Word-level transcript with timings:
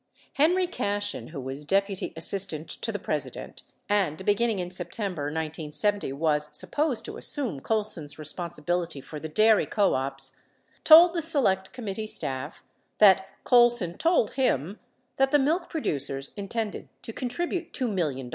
Henry 0.33 0.65
Caslien 0.65 1.27
(who 1.29 1.39
was 1.39 1.63
Deputy 1.63 2.11
Assistant 2.15 2.67
to 2.67 2.91
the 2.91 2.97
President 2.97 3.61
and, 3.87 4.25
be 4.25 4.33
ginning 4.33 4.57
in 4.57 4.71
September 4.71 5.25
1970, 5.25 6.11
was 6.13 6.49
supposed 6.51 7.05
to 7.05 7.17
assume 7.17 7.59
Colson's 7.59 8.15
respon 8.15 8.49
sibility 8.51 9.03
for 9.03 9.19
the 9.19 9.29
dairy 9.29 9.67
co 9.67 9.93
ops), 9.93 10.33
told 10.83 11.13
the 11.13 11.21
Select 11.21 11.71
Committee 11.71 12.07
staff 12.07 12.63
that 12.97 13.27
Col 13.43 13.69
son 13.69 13.93
told 13.95 14.31
him 14.31 14.79
that 15.17 15.29
the 15.29 15.37
milk 15.37 15.69
producers 15.69 16.31
intended 16.35 16.89
to 17.03 17.13
contribute 17.13 17.71
$2 17.71 17.87
mil 17.87 18.11
lion. 18.11 18.29